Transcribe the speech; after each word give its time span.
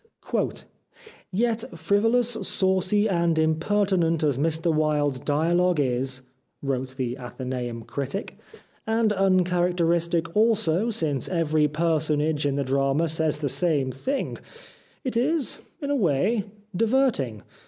"Yet 1.31 1.63
frivolous, 1.77 2.29
saucy, 2.31 3.07
and 3.07 3.37
impertinent 3.37 4.23
as 4.23 4.35
Mr 4.39 4.73
Wilde's 4.73 5.19
dialogue 5.19 5.79
is," 5.79 6.21
wrote 6.63 6.95
the 6.97 7.15
Athenceum 7.19 7.83
critic," 7.85 8.35
and 8.87 9.13
uncharacteristic 9.13 10.35
also, 10.35 10.89
since 10.89 11.29
every 11.29 11.67
personage 11.67 12.47
in 12.47 12.55
the 12.55 12.63
drama 12.63 13.07
says 13.09 13.37
the 13.41 13.47
same 13.47 13.91
thing, 13.91 14.39
it 15.03 15.15
is, 15.15 15.59
in 15.83 15.91
a 15.91 15.95
way, 15.95 16.45
diverting. 16.75 17.43